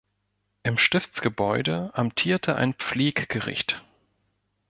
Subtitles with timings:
[0.63, 3.83] Im Stiftsgebäude amtierte ein Pfleggericht.